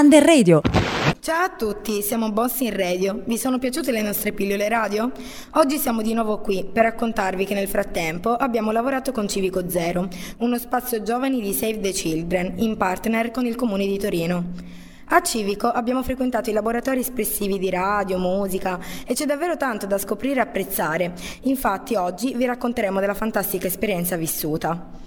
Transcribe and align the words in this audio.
Under 0.00 0.24
Radio. 0.24 0.62
Ciao 1.20 1.44
a 1.44 1.50
tutti, 1.50 2.00
siamo 2.00 2.32
Boss 2.32 2.60
in 2.60 2.74
Radio. 2.74 3.20
Vi 3.26 3.36
sono 3.36 3.58
piaciute 3.58 3.92
le 3.92 4.00
nostre 4.00 4.32
pillole 4.32 4.66
radio? 4.66 5.12
Oggi 5.56 5.76
siamo 5.76 6.00
di 6.00 6.14
nuovo 6.14 6.38
qui 6.38 6.64
per 6.64 6.84
raccontarvi 6.84 7.44
che 7.44 7.52
nel 7.52 7.68
frattempo 7.68 8.34
abbiamo 8.34 8.70
lavorato 8.70 9.12
con 9.12 9.28
Civico 9.28 9.68
Zero, 9.68 10.08
uno 10.38 10.56
spazio 10.56 11.02
giovani 11.02 11.42
di 11.42 11.52
Save 11.52 11.80
the 11.80 11.90
Children, 11.90 12.54
in 12.60 12.78
partner 12.78 13.30
con 13.30 13.44
il 13.44 13.56
Comune 13.56 13.84
di 13.84 13.98
Torino. 13.98 14.44
A 15.08 15.20
Civico 15.20 15.66
abbiamo 15.66 16.02
frequentato 16.02 16.48
i 16.48 16.54
laboratori 16.54 17.00
espressivi 17.00 17.58
di 17.58 17.68
radio, 17.68 18.16
musica 18.16 18.78
e 19.06 19.12
c'è 19.12 19.26
davvero 19.26 19.58
tanto 19.58 19.84
da 19.84 19.98
scoprire 19.98 20.36
e 20.36 20.44
apprezzare. 20.44 21.12
Infatti 21.42 21.94
oggi 21.94 22.32
vi 22.32 22.46
racconteremo 22.46 23.00
della 23.00 23.12
fantastica 23.12 23.66
esperienza 23.66 24.16
vissuta. 24.16 24.99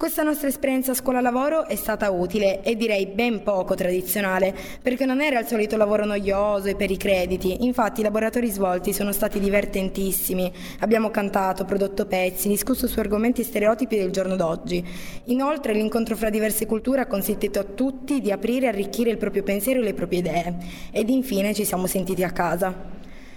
Questa 0.00 0.22
nostra 0.22 0.48
esperienza 0.48 0.94
scuola-lavoro 0.94 1.66
è 1.66 1.74
stata 1.74 2.10
utile 2.10 2.62
e 2.62 2.74
direi 2.74 3.04
ben 3.04 3.42
poco 3.42 3.74
tradizionale, 3.74 4.56
perché 4.80 5.04
non 5.04 5.20
era 5.20 5.38
il 5.38 5.46
solito 5.46 5.76
lavoro 5.76 6.06
noioso 6.06 6.68
e 6.68 6.74
per 6.74 6.90
i 6.90 6.96
crediti. 6.96 7.66
Infatti 7.66 8.00
i 8.00 8.02
laboratori 8.02 8.48
svolti 8.48 8.94
sono 8.94 9.12
stati 9.12 9.38
divertentissimi. 9.38 10.50
Abbiamo 10.78 11.10
cantato, 11.10 11.66
prodotto 11.66 12.06
pezzi, 12.06 12.48
discusso 12.48 12.86
su 12.86 12.98
argomenti 12.98 13.42
stereotipi 13.42 13.98
del 13.98 14.10
giorno 14.10 14.36
d'oggi. 14.36 14.82
Inoltre 15.24 15.74
l'incontro 15.74 16.16
fra 16.16 16.30
diverse 16.30 16.64
culture 16.64 17.02
ha 17.02 17.06
consentito 17.06 17.58
a 17.58 17.64
tutti 17.64 18.22
di 18.22 18.32
aprire 18.32 18.64
e 18.64 18.68
arricchire 18.70 19.10
il 19.10 19.18
proprio 19.18 19.42
pensiero 19.42 19.80
e 19.80 19.82
le 19.82 19.92
proprie 19.92 20.20
idee. 20.20 20.56
Ed 20.92 21.10
infine 21.10 21.52
ci 21.52 21.66
siamo 21.66 21.86
sentiti 21.86 22.24
a 22.24 22.30
casa. 22.30 22.74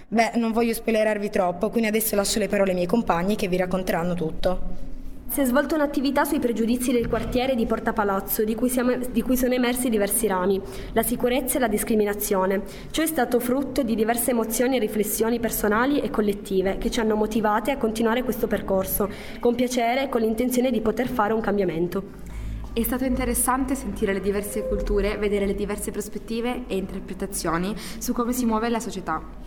Beh, 0.08 0.30
non 0.36 0.52
voglio 0.52 0.72
spoilerarvi 0.72 1.28
troppo, 1.28 1.68
quindi 1.68 1.88
adesso 1.88 2.16
lascio 2.16 2.38
le 2.38 2.48
parole 2.48 2.70
ai 2.70 2.76
miei 2.76 2.88
compagni 2.88 3.36
che 3.36 3.48
vi 3.48 3.58
racconteranno 3.58 4.14
tutto. 4.14 4.92
Si 5.26 5.40
è 5.40 5.44
svolta 5.44 5.74
un'attività 5.74 6.24
sui 6.24 6.38
pregiudizi 6.38 6.92
del 6.92 7.08
quartiere 7.08 7.56
di 7.56 7.66
Porta 7.66 7.92
Palazzo, 7.92 8.44
di 8.44 8.54
cui, 8.54 8.68
siamo, 8.68 8.96
di 9.10 9.20
cui, 9.20 9.36
sono 9.36 9.54
emersi 9.54 9.88
diversi 9.88 10.28
rami, 10.28 10.60
la 10.92 11.02
sicurezza 11.02 11.56
e 11.56 11.60
la 11.60 11.66
discriminazione. 11.66 12.62
Ciò 12.90 13.02
è 13.02 13.06
stato 13.06 13.40
frutto 13.40 13.82
di 13.82 13.96
diverse 13.96 14.30
emozioni 14.30 14.76
e 14.76 14.78
riflessioni 14.78 15.40
personali 15.40 16.00
e 16.00 16.10
collettive 16.10 16.78
che 16.78 16.88
ci 16.88 17.00
hanno 17.00 17.16
motivate 17.16 17.72
a 17.72 17.78
continuare 17.78 18.22
questo 18.22 18.46
percorso, 18.46 19.10
con 19.40 19.56
piacere 19.56 20.04
e 20.04 20.08
con 20.08 20.20
l'intenzione 20.20 20.70
di 20.70 20.80
poter 20.80 21.08
fare 21.08 21.32
un 21.32 21.40
cambiamento. 21.40 22.02
È 22.72 22.82
stato 22.82 23.04
interessante 23.04 23.74
sentire 23.74 24.12
le 24.12 24.20
diverse 24.20 24.66
culture, 24.68 25.16
vedere 25.16 25.46
le 25.46 25.54
diverse 25.54 25.90
prospettive 25.90 26.64
e 26.68 26.76
interpretazioni 26.76 27.74
su 27.98 28.12
come 28.12 28.32
si 28.32 28.44
muove 28.44 28.68
la 28.68 28.80
società. 28.80 29.43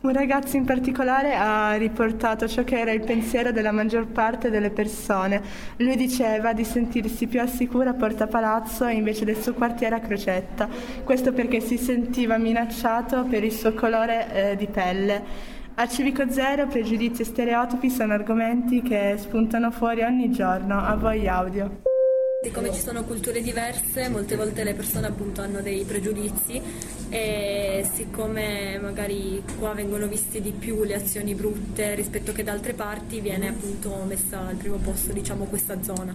Un 0.00 0.12
ragazzo 0.12 0.56
in 0.56 0.64
particolare 0.64 1.34
ha 1.34 1.74
riportato 1.74 2.46
ciò 2.46 2.62
che 2.62 2.78
era 2.78 2.92
il 2.92 3.00
pensiero 3.00 3.50
della 3.50 3.72
maggior 3.72 4.06
parte 4.06 4.48
delle 4.48 4.70
persone. 4.70 5.42
Lui 5.78 5.96
diceva 5.96 6.52
di 6.52 6.62
sentirsi 6.62 7.26
più 7.26 7.40
al 7.40 7.48
sicuro 7.48 7.90
a 7.90 7.94
Porta 7.94 8.28
Palazzo 8.28 8.86
invece 8.86 9.24
del 9.24 9.42
suo 9.42 9.54
quartiere 9.54 9.96
a 9.96 10.00
Crocetta. 10.00 10.68
Questo 11.02 11.32
perché 11.32 11.58
si 11.58 11.76
sentiva 11.76 12.38
minacciato 12.38 13.24
per 13.24 13.42
il 13.42 13.50
suo 13.50 13.74
colore 13.74 14.52
eh, 14.52 14.56
di 14.56 14.68
pelle. 14.68 15.56
A 15.74 15.88
Civico 15.88 16.30
Zero 16.30 16.68
pregiudizi 16.68 17.22
e 17.22 17.24
stereotipi 17.24 17.90
sono 17.90 18.12
argomenti 18.12 18.82
che 18.82 19.16
spuntano 19.18 19.72
fuori 19.72 20.02
ogni 20.02 20.30
giorno. 20.30 20.78
A 20.80 20.94
voi 20.94 21.26
audio. 21.26 21.97
Siccome 22.40 22.72
ci 22.72 22.80
sono 22.80 23.02
culture 23.02 23.42
diverse, 23.42 24.08
molte 24.08 24.36
volte 24.36 24.62
le 24.62 24.72
persone 24.72 25.08
appunto 25.08 25.40
hanno 25.40 25.60
dei 25.60 25.82
pregiudizi 25.82 26.62
e 27.08 27.84
siccome 27.92 28.78
magari 28.78 29.42
qua 29.58 29.72
vengono 29.74 30.06
viste 30.06 30.40
di 30.40 30.52
più 30.52 30.84
le 30.84 30.94
azioni 30.94 31.34
brutte 31.34 31.96
rispetto 31.96 32.30
che 32.30 32.44
da 32.44 32.52
altre 32.52 32.74
parti, 32.74 33.20
viene 33.20 33.48
appunto 33.48 34.04
messa 34.06 34.46
al 34.46 34.54
primo 34.54 34.76
posto 34.76 35.12
diciamo 35.12 35.46
questa 35.46 35.82
zona. 35.82 36.14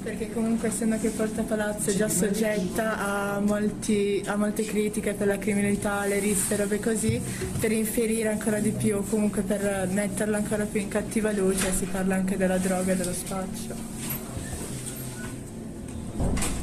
Perché 0.00 0.32
comunque 0.32 0.68
essendo 0.68 0.96
che 1.00 1.08
Porta 1.08 1.42
Palazzo 1.42 1.90
è 1.90 1.94
già 1.94 2.08
soggetta 2.08 2.96
a, 2.98 3.40
molti, 3.40 4.22
a 4.26 4.36
molte 4.36 4.64
critiche 4.64 5.14
per 5.14 5.26
la 5.26 5.38
criminalità, 5.38 6.06
le 6.06 6.20
risse, 6.20 6.54
robe 6.54 6.78
così, 6.78 7.20
per 7.58 7.72
infierire 7.72 8.28
ancora 8.28 8.60
di 8.60 8.70
più, 8.70 9.02
comunque 9.08 9.42
per 9.42 9.88
metterla 9.90 10.36
ancora 10.36 10.66
più 10.66 10.78
in 10.78 10.88
cattiva 10.88 11.32
luce, 11.32 11.72
si 11.72 11.86
parla 11.86 12.14
anche 12.14 12.36
della 12.36 12.58
droga 12.58 12.92
e 12.92 12.96
dello 12.96 13.12
spaccio 13.12 14.03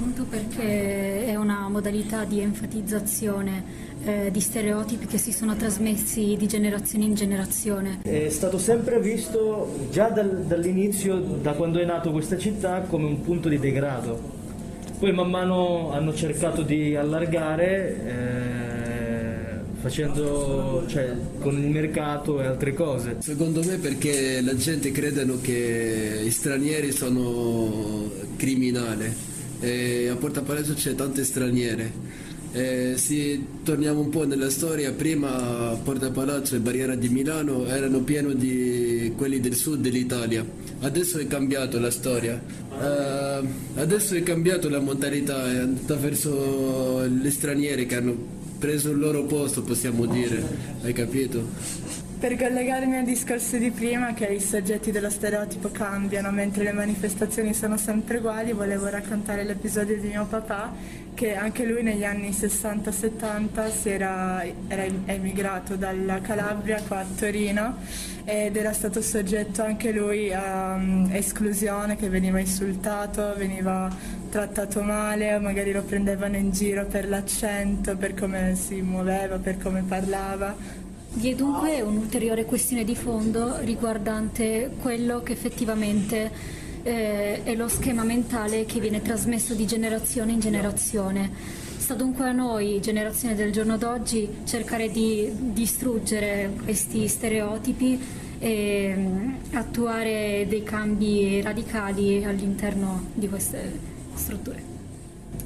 appunto 0.02 0.24
perché 0.24 1.28
è 1.28 1.36
una 1.36 1.70
modalità 1.70 2.24
di 2.24 2.40
enfatizzazione 2.40 3.64
eh, 4.04 4.32
di 4.32 4.40
stereotipi 4.40 5.06
che 5.06 5.20
si 5.20 5.32
sono 5.32 5.56
trasmessi 5.56 6.36
di 6.36 6.48
generazione 6.48 7.06
in 7.06 7.14
generazione. 7.14 8.00
È 8.02 8.28
stato 8.30 8.58
sempre 8.58 9.00
visto 9.00 9.88
già 9.92 10.10
dal, 10.10 10.44
dall'inizio, 10.48 11.20
da 11.20 11.54
quando 11.54 11.78
è 11.78 11.86
nato 11.86 12.12
questa 12.12 12.36
città, 12.36 12.82
come 12.82 13.06
un 13.06 13.22
punto 13.22 13.48
di 13.48 13.60
degrado. 13.60 14.20
Poi 14.98 15.12
man 15.12 15.30
mano 15.30 15.92
hanno 15.92 16.16
cercato 16.16 16.64
di 16.64 16.96
allargare. 16.96 18.06
Eh, 18.06 18.60
facendo 19.82 20.84
cioè, 20.88 21.12
con 21.40 21.58
il 21.58 21.68
mercato 21.68 22.40
e 22.40 22.46
altre 22.46 22.72
cose. 22.72 23.16
Secondo 23.18 23.64
me 23.64 23.78
perché 23.78 24.40
la 24.42 24.56
gente 24.56 24.92
credono 24.92 25.40
che 25.42 26.20
gli 26.22 26.30
stranieri 26.30 26.92
sono 26.92 28.12
criminali 28.36 29.30
e 29.62 30.08
a 30.10 30.16
Porta 30.16 30.42
Palazzo 30.42 30.74
c'è 30.74 30.96
tante 30.96 31.24
straniere. 31.24 32.30
Eh, 32.54 32.96
se 32.98 33.40
torniamo 33.64 34.02
un 34.02 34.10
po' 34.10 34.26
nella 34.26 34.50
storia, 34.50 34.92
prima 34.92 35.80
Porta 35.82 36.10
Palazzo 36.12 36.56
e 36.56 36.60
Barriera 36.60 36.96
di 36.96 37.08
Milano 37.08 37.66
erano 37.66 38.02
pieni 38.02 38.36
di 38.36 39.14
quelli 39.16 39.40
del 39.40 39.56
sud 39.56 39.80
dell'Italia. 39.80 40.46
Adesso 40.82 41.20
è 41.20 41.28
cambiato 41.28 41.80
la 41.80 41.92
storia. 41.92 42.42
Eh, 42.82 43.48
adesso 43.76 44.16
è 44.16 44.24
cambiato 44.24 44.68
la 44.68 44.82
mentalità, 44.82 45.50
è 45.50 45.60
andata 45.60 45.96
verso 45.96 47.08
gli 47.08 47.30
stranieri 47.30 47.86
che 47.86 47.96
hanno 47.96 48.18
preso 48.60 48.92
il 48.92 49.00
loro 49.00 49.24
posto, 49.26 49.62
possiamo 49.62 50.06
dire. 50.06 50.44
Hai 50.82 50.92
capito? 50.92 51.48
Per 52.22 52.38
collegarmi 52.38 52.98
al 52.98 53.04
discorso 53.04 53.58
di 53.58 53.72
prima, 53.72 54.14
che 54.14 54.26
i 54.28 54.40
soggetti 54.40 54.92
dello 54.92 55.10
stereotipo 55.10 55.72
cambiano 55.72 56.30
mentre 56.30 56.64
le 56.64 56.72
manifestazioni 56.72 57.52
sono 57.56 57.78
sempre 57.78 58.18
uguali, 58.18 58.52
volevo 58.52 58.88
raccontare 58.90 59.44
l'episodio 59.44 60.00
di 60.00 60.10
mio 60.10 60.28
papà, 60.28 60.72
che 61.16 61.34
anche 61.34 61.66
lui 61.66 61.82
negli 61.82 62.04
anni 62.04 62.30
60-70 62.30 63.88
era, 63.88 64.46
era 64.68 64.84
emigrato 65.06 65.76
dalla 65.76 66.22
Calabria 66.22 66.80
qua 66.88 67.00
a 67.00 67.06
Torino 67.18 67.78
ed 68.24 68.56
era 68.56 68.72
stato 68.72 69.02
soggetto 69.02 69.64
anche 69.64 69.92
lui 69.92 70.32
a 70.32 70.76
um, 70.76 71.10
esclusione, 71.12 71.96
che 71.96 72.08
veniva 72.08 72.38
insultato, 72.38 73.34
veniva 73.36 73.90
trattato 74.30 74.84
male, 74.84 75.40
magari 75.40 75.72
lo 75.72 75.82
prendevano 75.82 76.38
in 76.38 76.52
giro 76.52 76.86
per 76.86 77.10
l'accento, 77.10 77.98
per 77.98 78.14
come 78.14 78.54
si 78.54 78.80
muoveva, 78.82 79.40
per 79.40 79.58
come 79.58 79.82
parlava 79.82 80.90
vi 81.14 81.32
è 81.32 81.36
dunque 81.36 81.82
un'ulteriore 81.82 82.46
questione 82.46 82.84
di 82.84 82.96
fondo 82.96 83.58
riguardante 83.60 84.72
quello 84.80 85.22
che 85.22 85.34
effettivamente 85.34 86.32
eh, 86.84 87.44
è 87.44 87.56
lo 87.56 87.68
schema 87.68 88.04
mentale 88.04 88.66
che 88.66 88.80
viene 88.80 89.02
trasmesso 89.02 89.54
di 89.54 89.68
generazione 89.68 90.32
in 90.32 90.40
generazione. 90.40 91.30
Sta 91.78 91.96
dunque 91.96 92.26
a 92.26 92.32
noi, 92.32 92.80
generazione 92.80 93.36
del 93.36 93.52
giorno 93.52 93.78
d'oggi, 93.78 94.30
cercare 94.46 94.90
di 94.90 95.30
distruggere 95.52 96.52
questi 96.64 97.08
stereotipi 97.08 98.00
e 98.40 98.94
mm, 98.96 99.34
attuare 99.54 100.46
dei 100.48 100.64
cambi 100.64 101.42
radicali 101.42 102.24
all'interno 102.24 103.08
di 103.14 103.28
queste 103.28 103.80
strutture. 104.16 104.81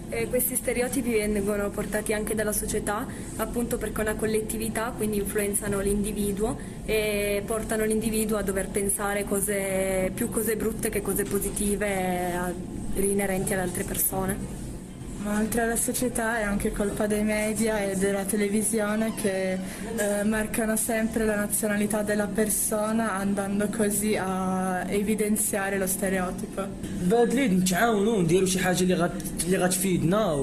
E 0.10 0.28
questi 0.30 0.56
stereotipi 0.56 1.12
vengono 1.12 1.70
portati 1.70 2.14
anche 2.14 2.36
dalla 2.36 2.54
società, 2.54 3.06
appunto 3.38 3.78
perché 3.78 4.02
è 4.02 4.04
una 4.04 4.16
collettività, 4.16 4.94
quindi 4.96 5.18
influenzano 5.18 5.80
l'individuo 5.80 6.58
e 6.86 7.44
portano 7.46 7.84
l'individuo 7.84 8.38
a 8.38 8.42
dover 8.42 8.70
pensare 8.70 9.26
cose, 9.26 10.12
più 10.14 10.30
cose 10.30 10.56
brutte 10.56 10.90
che 10.90 11.02
cose 11.02 11.24
positive 11.24 12.54
inerenti 12.96 13.54
alle 13.54 13.64
altre 13.64 13.84
persone. 13.84 14.65
Ma 15.26 15.40
oltre 15.40 15.62
alla 15.64 15.76
società 15.90 16.28
è 16.42 16.44
anche 16.44 16.72
colpa 16.72 17.08
dei 17.08 17.24
media 17.24 17.74
e 17.80 17.96
della 17.96 18.26
televisione 18.34 19.06
che 19.22 19.54
eh, 19.54 20.24
marcano 20.24 20.76
sempre 20.76 21.26
la 21.26 21.36
nazionalità 21.36 22.04
della 22.04 22.28
persona 22.28 23.06
andando 23.14 23.68
così 23.76 24.16
a 24.16 24.86
evidenziare 24.88 25.80
lo 25.80 25.88
stereotipo. 25.88 26.62
نتعاونوا 27.10 28.22
نديروا 28.22 28.48
شي 28.48 28.60
حاجة 28.60 28.84
اللي 28.84 28.94
غت 28.94 29.12
اللي 29.46 29.58
غتفيدنا. 29.58 30.34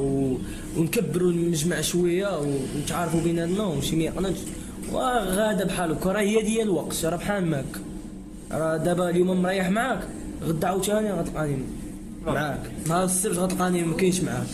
ونكبروا 0.76 1.80
شوية 1.80 2.40
ونتعارفوا 2.40 3.20
بيناتنا 3.20 3.64
وشي 3.64 3.96
ما 3.96 4.02
يقنعش 4.02 4.38
وغادا 4.92 5.64
بحال 5.64 5.92
هكا 5.92 6.12
راه 6.12 6.20
هي 6.20 6.42
ديال 6.42 6.66
الوقت 6.66 7.04
راه 7.04 7.16
بحال 7.16 7.46
ماك 7.46 7.64
راه 8.52 8.76
دابا 8.76 9.10
اليوم 9.10 9.42
مريح 9.42 9.70
معاك 9.70 10.00
غدا 10.42 10.68
عاوتاني 10.68 11.12
غتلقاني 11.12 11.56
معاك 12.26 12.60
نهار 12.86 13.04
السبت 13.04 13.38
غتلقاني 13.38 13.82
ما 13.82 13.96
كاينش 13.96 14.20
معاك. 14.20 14.46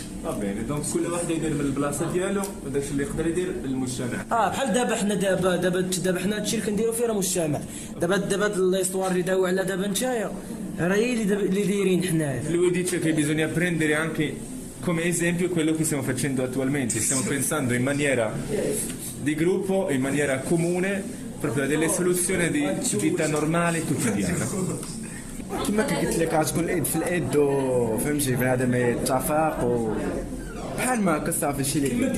يعني 0.42 0.62
دونك 0.62 0.82
كل 0.94 1.06
واحد 1.12 1.30
يدير 1.30 1.54
من 1.54 1.60
البلاصه 1.60 2.12
ديالو 2.12 2.42
وداكشي 2.66 2.90
اللي 2.90 3.02
يقدر 3.02 3.26
يدير 3.26 3.52
للمجتمع 3.64 4.24
آه 4.32 4.48
بحال 4.48 4.72
دابا 4.72 4.94
حنا 4.96 5.14
دابا 5.14 5.56
دابا 5.56 5.80
دابا 5.80 6.20
حنا 6.20 6.36
هادشي 6.36 6.56
اللي 6.56 6.66
كنديرو 6.66 6.92
فيه 6.92 7.06
راه 7.06 7.14
مجتمع. 7.14 7.60
دابا 8.00 8.16
دابا 8.16 8.76
ليستوار 8.76 9.10
اللي 9.10 9.22
داوي 9.22 9.48
على 9.48 9.64
دابا 9.64 9.86
نتايا 9.88 10.30
راه 10.80 10.94
هي 10.94 11.12
اللي 11.22 11.34
اللي 11.34 11.62
دايرين 11.62 12.02
حنايا. 12.04 12.42
lui 12.50 12.70
dice 12.70 12.98
che 12.98 13.12
bisogna 13.12 13.46
prendere 13.48 13.94
anche 13.94 14.34
come 14.80 15.02
esempio 15.04 15.48
quello 15.48 15.72
che 15.76 15.84
stiamo 15.84 16.02
facendo 16.02 16.42
attualmente, 16.42 17.00
stiamo 17.00 17.22
pensando 17.22 17.74
in 17.74 17.82
maniera 17.82 18.32
di 19.22 19.34
gruppo, 19.34 19.90
in 19.90 20.00
maniera 20.00 20.38
comune, 20.38 21.02
proprio 21.40 21.64
a 21.64 21.66
delle 21.66 21.88
soluzioni 21.88 22.50
di 22.50 22.64
vita 22.98 23.26
normale 23.26 23.80
quotidiana. 23.82 24.46
كما 25.67 25.83
قلت 25.83 26.17
لك 26.17 26.33
غتكون 26.33 26.63
العيد 26.63 26.83
في 26.83 26.95
العيد 26.95 27.35
وفهمتي 27.35 28.35
بنادم 28.35 28.75
يتفق 28.75 29.63
و 29.63 29.89
بحال 30.77 31.01
ما 31.01 31.17
قصة 31.17 31.51
في 31.51 31.59
الشيء 31.59 31.91
اللي 31.91 32.11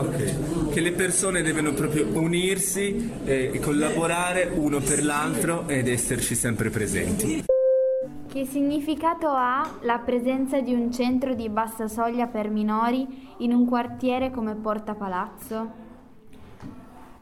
Ok. 0.00 0.72
Che 0.72 0.80
le 0.80 0.92
persone 0.92 1.42
devono 1.42 1.72
proprio 1.72 2.06
unirsi 2.18 3.10
e 3.24 3.60
collaborare 3.62 4.50
uno 4.54 4.80
per 4.80 5.04
l'altro 5.04 5.68
ed 5.68 5.88
esserci 5.88 6.34
sempre 6.34 6.70
presenti. 6.70 7.44
Che 8.32 8.46
significato 8.46 9.28
ha 9.28 9.78
la 9.82 9.98
presenza 9.98 10.60
di 10.60 10.72
un 10.72 10.90
centro 10.90 11.34
di 11.34 11.48
bassa 11.48 11.86
soglia 11.86 12.26
per 12.26 12.48
minori 12.48 13.06
in 13.38 13.52
un 13.52 13.66
quartiere 13.66 14.30
come 14.30 14.54
Porta 14.54 14.94
Palazzo? 14.94 15.85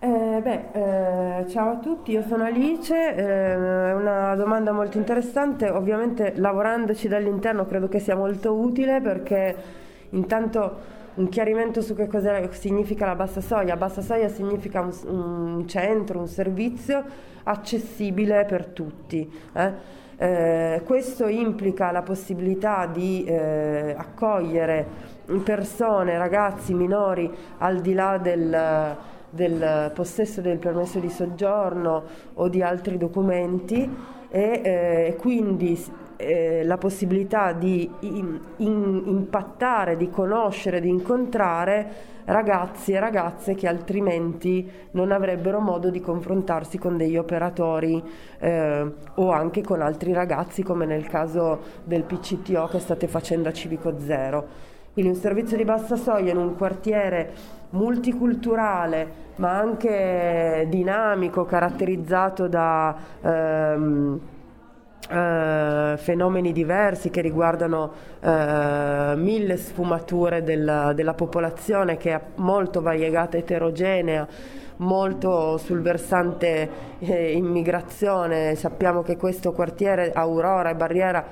Eh, 0.06 0.40
beh, 0.40 1.40
eh, 1.42 1.48
ciao 1.48 1.72
a 1.72 1.76
tutti, 1.78 2.12
io 2.12 2.22
sono 2.22 2.44
Alice, 2.44 2.94
eh, 3.16 3.56
una 3.56 4.36
domanda 4.36 4.72
molto 4.72 5.00
interessante, 5.00 5.68
ovviamente 5.68 6.34
lavorandoci 6.36 7.08
dall'interno 7.08 7.66
credo 7.66 7.88
che 7.88 7.98
sia 7.98 8.16
molto 8.16 8.54
utile 8.54 9.02
perché 9.02 9.56
intanto 10.12 10.94
un 11.16 11.28
chiarimento 11.28 11.82
su 11.82 11.96
che 11.96 12.06
cosa 12.06 12.52
significa 12.52 13.08
la 13.08 13.16
bassa 13.16 13.42
soglia. 13.42 13.76
Bassa 13.78 14.02
soglia 14.04 14.28
significa 14.28 14.80
un, 14.82 14.92
un 15.08 15.68
centro, 15.68 16.20
un 16.20 16.28
servizio 16.28 17.04
accessibile 17.42 18.46
per 18.46 18.68
tutti. 18.68 19.28
eh. 19.54 20.04
Eh, 20.18 20.82
questo 20.86 21.28
implica 21.28 21.92
la 21.92 22.02
possibilità 22.02 22.86
di 22.86 23.26
eh, 23.26 23.94
accogliere 23.98 24.86
persone, 25.44 26.18
ragazzi, 26.18 26.74
minori 26.74 27.30
al 27.58 27.82
di 27.82 27.94
là 27.94 28.18
del, 28.18 28.96
del 29.36 29.92
possesso 29.94 30.42
del 30.42 30.58
permesso 30.58 31.00
di 31.00 31.10
soggiorno 31.10 32.04
o 32.36 32.48
di 32.48 32.62
altri 32.64 32.98
documenti 32.98 33.90
e 34.30 34.62
eh, 34.64 35.16
quindi 35.20 35.80
eh, 36.18 36.64
la 36.64 36.78
possibilità 36.78 37.52
di 37.52 37.90
in- 38.02 38.40
in- 38.58 39.04
impattare, 39.06 39.98
di 39.98 40.10
conoscere, 40.10 40.80
di 40.80 40.90
incontrare 40.90 42.14
ragazzi 42.26 42.94
e 42.94 43.00
ragazze 43.00 43.54
che 43.54 43.68
altrimenti 43.68 44.70
non 44.92 45.12
avrebbero 45.12 45.60
modo 45.60 45.90
di 45.90 46.02
confrontarsi 46.02 46.78
con 46.78 46.98
degli 46.98 47.18
operatori 47.18 48.02
eh, 48.40 48.92
o 49.16 49.32
anche 49.32 49.62
con 49.62 49.82
altri 49.82 50.12
ragazzi 50.14 50.64
come 50.64 50.86
nel 50.86 51.08
caso 51.08 51.60
del 51.84 52.04
PCTO 52.04 52.68
che 52.68 52.80
state 52.80 53.08
facendo 53.08 53.50
a 53.50 53.54
Civico 53.54 54.00
Zero. 54.00 54.74
Quindi 54.96 55.12
un 55.12 55.20
servizio 55.20 55.58
di 55.58 55.66
bassa 55.66 55.98
soglia 55.98 56.32
in 56.32 56.38
un 56.38 56.56
quartiere 56.56 57.34
multiculturale 57.72 59.24
ma 59.36 59.58
anche 59.58 60.66
dinamico, 60.70 61.44
caratterizzato 61.44 62.48
da 62.48 62.96
ehm, 63.22 64.20
eh, 65.10 65.96
fenomeni 65.98 66.54
diversi 66.54 67.10
che 67.10 67.20
riguardano 67.20 67.92
eh, 68.22 69.14
mille 69.18 69.58
sfumature 69.58 70.44
del- 70.44 70.94
della 70.96 71.14
popolazione 71.14 71.98
che 71.98 72.14
è 72.14 72.22
molto 72.36 72.82
variegata, 72.82 73.36
eterogenea, 73.36 74.26
molto 74.78 75.58
sul 75.58 75.82
versante 75.82 76.70
eh, 77.00 77.34
immigrazione. 77.34 78.56
Sappiamo 78.56 79.02
che 79.02 79.18
questo 79.18 79.52
quartiere, 79.52 80.14
Aurora 80.14 80.70
e 80.70 80.76
Barriera, 80.76 81.26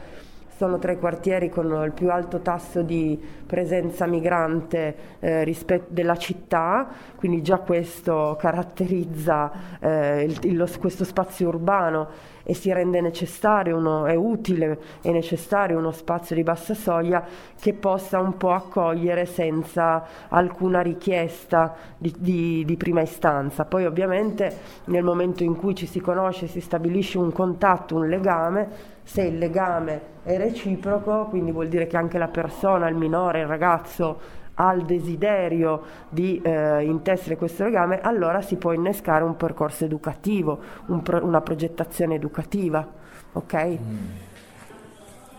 sono 0.63 0.80
tra 0.80 0.94
i 0.94 0.98
quartieri 0.98 1.50
con 1.50 1.65
il 1.83 1.92
più 1.92 2.10
alto 2.10 2.39
tasso 2.39 2.83
di 2.83 3.21
presenza 3.45 4.06
migrante 4.06 4.95
eh, 5.19 5.44
rispetto 5.44 5.88
della 5.89 6.15
città, 6.15 6.88
quindi 7.18 7.42
già 7.42 7.57
questo 7.57 8.38
caratterizza 8.39 9.51
eh, 9.81 10.24
il- 10.24 10.39
il- 10.44 10.77
questo 10.80 11.04
spazio 11.04 11.50
urbano 11.50 12.07
e 12.45 12.54
si 12.54 12.71
rende 12.71 13.01
necessario, 13.01 13.75
uno, 13.77 14.06
è 14.06 14.15
utile 14.15 14.80
e 15.01 15.12
necessario 15.12 15.77
uno 15.77 15.92
spazio 15.92 16.33
di 16.36 16.44
bassa 16.44 16.74
soglia 16.74 17.24
che 17.59 17.74
possa 17.74 18.19
un 18.21 18.38
po' 18.38 18.51
accogliere 18.51 19.25
senza 19.25 20.06
alcuna 20.30 20.80
richiesta 20.81 21.75
di, 21.98 22.13
di- 22.18 22.63
di 22.66 22.77
prima 22.77 23.01
istanza. 23.01 23.66
Poi 23.66 23.86
ovviamente 23.86 24.56
nel 24.86 25.04
momento 25.04 25.44
in 25.44 25.56
cui 25.57 25.75
ci 25.75 25.86
si 25.86 26.00
conosce, 26.00 26.48
si 26.48 26.62
stabilisce 26.62 27.18
un 27.18 27.31
contatto, 27.33 27.95
un 27.95 28.07
legame, 28.07 28.92
se 29.04 29.22
il 29.24 29.38
legame 29.38 30.02
è 30.24 30.38
reciproco, 30.38 31.26
quindi 31.26 31.52
vuol 31.52 31.68
dire 31.68 31.88
che 31.88 31.98
anche 31.98 32.18
la 32.18 32.30
persona, 32.30 32.88
il 32.88 32.96
minore, 32.96 33.42
il 33.42 33.48
ragazzo 33.48 34.42
ha 34.56 34.72
il 34.74 34.86
desiderio 34.86 35.82
di 36.10 36.40
eh, 36.42 36.84
intessere 36.84 37.36
questo 37.36 37.64
legame, 37.64 38.00
allora 38.02 38.42
si 38.42 38.56
può 38.56 38.72
innescare 38.72 39.24
un 39.24 39.36
percorso 39.36 39.84
educativo, 39.86 40.60
un 40.88 41.02
pro- 41.02 41.24
una 41.26 41.42
progettazione 41.42 42.16
educativa. 42.16 42.88
Ok? 43.34 43.78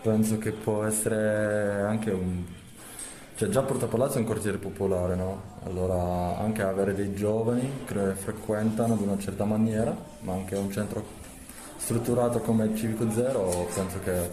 Penso 0.01 0.37
che 0.37 0.51
può 0.51 0.83
essere 0.83 1.81
anche 1.81 2.11
un... 2.11 2.43
Cioè 3.35 3.49
già 3.49 3.63
Porta 3.63 3.87
Palazzo 3.87 4.17
è 4.17 4.19
un 4.19 4.25
quartiere 4.25 4.57
popolare, 4.57 5.15
no? 5.15 5.41
Allora 5.65 6.37
anche 6.37 6.61
avere 6.61 6.93
dei 6.93 7.13
giovani 7.13 7.83
che 7.85 8.13
frequentano 8.13 8.95
in 8.95 9.07
una 9.07 9.17
certa 9.17 9.45
maniera, 9.45 9.95
ma 10.21 10.33
anche 10.33 10.55
un 10.55 10.71
centro 10.71 11.23
strutturato 11.77 12.39
come 12.39 12.65
il 12.65 12.75
Civico 12.75 13.09
Zero, 13.11 13.67
penso 13.73 13.99
che 14.03 14.29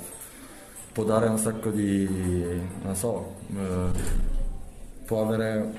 può 0.93 1.05
dare 1.05 1.29
un 1.29 1.39
sacco 1.39 1.71
di... 1.71 2.61
non 2.83 2.95
so, 2.95 3.35
eh, 3.55 3.91
può 5.05 5.23
avere 5.23 5.73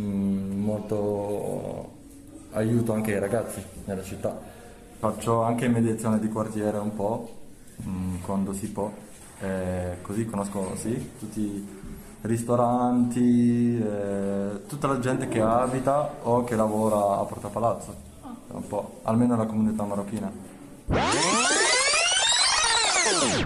mm, 0.00 0.60
molto 0.62 1.90
aiuto 2.52 2.92
anche 2.92 3.14
ai 3.14 3.20
ragazzi 3.20 3.62
nella 3.84 4.02
città. 4.02 4.38
Faccio 4.98 5.42
anche 5.42 5.68
mediazione 5.68 6.20
di 6.20 6.28
quartiere 6.28 6.78
un 6.78 6.94
po', 6.94 7.28
mm, 7.86 8.16
quando 8.24 8.52
si 8.52 8.70
può, 8.70 8.92
e 9.40 9.96
così 10.00 10.26
conosco 10.26 10.76
sì, 10.76 11.10
tutti 11.18 11.40
i 11.40 11.66
ristoranti, 12.22 13.80
eh, 13.82 14.60
tutta 14.68 14.86
la 14.86 15.00
gente 15.00 15.26
che 15.26 15.40
abita 15.40 16.18
o 16.22 16.44
che 16.44 16.54
lavora 16.54 17.18
a 17.18 17.24
Porta 17.24 17.48
Palazzo, 17.48 17.94
un 18.48 18.66
po', 18.66 19.00
almeno 19.02 19.36
la 19.36 19.46
comunità 19.46 19.82
marocchina. 19.84 20.51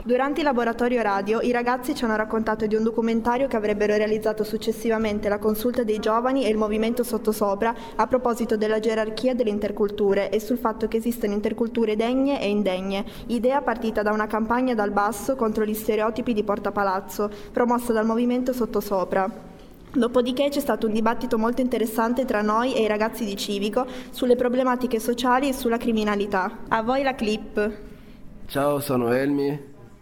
Durante 0.06 0.38
il 0.38 0.46
laboratorio 0.46 1.02
radio 1.02 1.40
i 1.40 1.50
ragazzi 1.50 1.93
ci 1.93 2.04
hanno 2.04 2.14
raccontato 2.14 2.66
di 2.66 2.76
un 2.76 2.84
documentario 2.84 3.48
che 3.48 3.56
avrebbero 3.56 3.96
realizzato 3.96 4.44
successivamente 4.44 5.28
la 5.28 5.38
consulta 5.38 5.82
dei 5.82 5.98
giovani 5.98 6.44
e 6.44 6.48
il 6.48 6.56
movimento 6.56 7.02
sottosopra 7.02 7.75
a 7.96 8.06
proposito 8.06 8.56
della 8.56 8.79
gerarchia 8.79 9.34
delle 9.34 9.50
interculture 9.50 10.31
e 10.31 10.38
sul 10.38 10.58
fatto 10.58 10.86
che 10.86 10.98
esistono 10.98 11.32
interculture 11.32 11.96
degne 11.96 12.41
e 12.41 12.48
indegne, 12.48 13.05
idea 13.26 13.60
partita 13.62 14.03
da 14.03 14.12
una 14.12 14.29
campagna 14.29 14.74
dal 14.74 14.93
basso 14.93 15.34
contro 15.34 15.65
gli 15.65 15.74
stereotipi 15.74 16.32
di 16.32 16.44
Porta 16.44 16.70
Palazzo, 16.70 17.29
promossa 17.53 17.93
dal 17.93 18.06
movimento 18.06 18.53
sottosopra. 18.53 19.45
Dopodiché 19.96 20.50
c'è 20.50 20.60
stato 20.60 20.86
un 20.86 20.93
dibattito 20.93 21.38
molto 21.38 21.62
interessante 21.62 22.26
tra 22.26 22.43
noi 22.43 22.74
e 22.74 22.82
i 22.82 22.86
ragazzi 22.86 23.24
di 23.24 23.34
Civico 23.34 23.86
sulle 24.10 24.36
problematiche 24.36 25.00
sociali 25.00 25.48
e 25.48 25.55
sulla 25.55 25.79
criminalità. 25.79 26.65
A 26.69 26.82
voi 26.82 27.03
la 27.03 27.15
clip. 27.15 27.79
Ciao, 28.46 28.79
sono 28.81 29.10
Elmi 29.10 29.58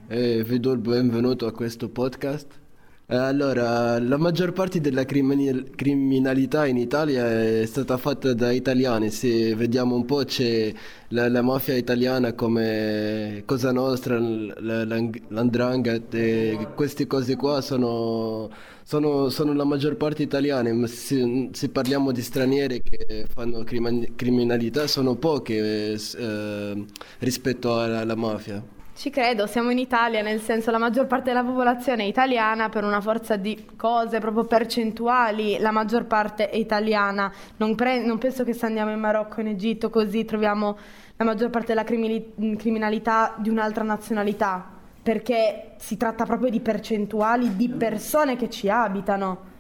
e 0.09 0.43
vi 0.43 0.59
do 0.59 0.73
il 0.73 0.81
benvenuto 0.81 1.47
a 1.47 1.53
questo 1.53 1.89
podcast. 1.89 2.63
Eh, 3.07 3.17
Allora, 3.17 3.99
la 4.01 4.17
maggior 4.17 4.53
parte 4.53 4.81
della 4.81 5.05
criminalità 5.05 6.67
in 6.67 6.79
Italia 6.79 7.27
è 7.61 7.67
stata 7.67 7.99
fatta 7.99 8.33
da 8.33 8.51
italiani. 8.51 9.11
Se 9.11 9.55
vediamo 9.55 9.95
un 9.95 10.05
po' 10.07 10.25
c'è 10.25 10.73
la, 11.09 11.29
la 11.29 11.43
mafia 11.43 11.75
italiana 11.77 12.33
come 12.33 13.43
Cosa 13.45 13.73
Nostra, 13.73 14.19
la- 14.19 14.85
la- 14.85 15.11
l'Andrangheta, 15.29 16.17
e 16.17 16.69
queste 16.75 17.07
cose 17.07 17.37
qua 17.37 17.61
sono, 17.61 18.49
sono- 18.83 19.29
sono 19.29 19.53
la 19.53 19.65
maggior 19.65 19.97
parte 19.97 20.23
italiane. 20.23 20.73
Ma 20.73 20.87
se, 20.87 21.51
se 21.53 21.69
parliamo 21.69 22.11
di 22.11 22.23
stranieri 22.23 22.81
che 22.83 23.27
fanno 23.29 23.63
criminalità 23.65 24.87
sono 24.87 25.15
poche 25.17 25.93
eh, 25.93 26.01
eh, 26.19 26.85
rispetto 27.19 27.79
alla 27.79 28.01
alla 28.01 28.15
mafia. 28.17 28.63
Ci 28.97 29.11
credo, 29.11 29.49
siamo 29.49 29.71
in 29.71 29.79
Italia, 29.79 30.23
nel 30.23 30.41
senso 30.41 30.71
la 30.71 30.79
maggior 30.79 31.07
parte 31.09 31.31
della 31.31 31.43
popolazione 31.43 32.05
è 32.05 32.07
italiana 32.07 32.69
per 32.69 32.85
una 32.85 33.01
forza 33.01 33.35
di 33.35 33.67
cose 33.77 34.21
proprio 34.21 34.45
percentuali, 34.45 35.59
la 35.59 35.73
maggior 35.73 36.05
parte 36.05 36.49
è 36.49 36.57
italiana. 36.57 37.31
Non, 37.57 37.75
pre- 37.75 38.05
non 38.05 38.19
penso 38.19 38.45
che 38.45 38.53
se 38.53 38.67
andiamo 38.67 38.93
in 38.93 39.01
Marocco, 39.01 39.41
in 39.41 39.49
Egitto, 39.49 39.91
così 39.91 40.25
troviamo 40.25 40.77
la 41.17 41.25
maggior 41.25 41.51
parte 41.51 41.69
della 41.69 41.83
crimini- 41.83 42.57
criminalità 42.57 43.35
di 43.37 43.49
un'altra 43.49 43.83
nazionalità, 43.83 44.65
perché 45.03 45.73
si 45.79 45.97
tratta 45.97 46.25
proprio 46.25 46.49
di 46.49 46.61
percentuali 46.61 47.57
di 47.57 47.69
persone 47.69 48.37
che 48.37 48.49
ci 48.49 48.69
abitano. 48.71 49.53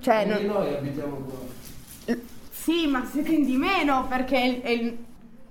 Cioè, 0.00 0.24
non- 0.24 0.44
noi 0.46 0.74
abitiamo 0.74 1.16
qua. 1.16 2.14
sì, 2.50 2.86
ma 2.86 3.04
siete 3.04 3.32
in 3.32 3.44
di 3.44 3.56
meno 3.56 4.06
perché 4.08 4.62
è, 4.62 4.70
il- 4.70 4.96